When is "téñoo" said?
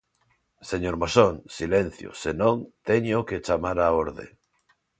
2.87-3.27